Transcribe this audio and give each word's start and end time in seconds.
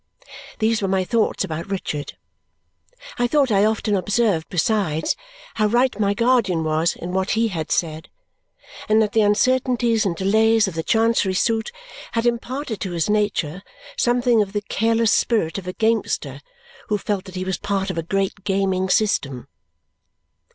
These 0.57 0.81
were 0.81 0.87
my 0.87 1.03
thoughts 1.03 1.43
about 1.43 1.69
Richard. 1.69 2.17
I 3.19 3.27
thought 3.27 3.51
I 3.51 3.65
often 3.65 3.95
observed 3.95 4.49
besides 4.49 5.15
how 5.53 5.67
right 5.67 5.99
my 5.99 6.15
guardian 6.15 6.63
was 6.63 6.95
in 6.95 7.11
what 7.11 7.29
he 7.37 7.49
had 7.49 7.71
said, 7.71 8.09
and 8.89 8.99
that 8.99 9.11
the 9.11 9.21
uncertainties 9.21 10.03
and 10.03 10.15
delays 10.15 10.67
of 10.67 10.73
the 10.73 10.81
Chancery 10.81 11.35
suit 11.35 11.71
had 12.13 12.25
imparted 12.25 12.79
to 12.81 12.93
his 12.93 13.11
nature 13.11 13.61
something 13.95 14.41
of 14.41 14.53
the 14.53 14.61
careless 14.63 15.13
spirit 15.13 15.59
of 15.59 15.67
a 15.67 15.73
gamester 15.73 16.41
who 16.87 16.97
felt 16.97 17.25
that 17.25 17.35
he 17.35 17.45
was 17.45 17.59
part 17.59 17.91
of 17.91 17.97
a 17.99 18.01
great 18.01 18.43
gaming 18.43 18.89
system. 18.89 19.47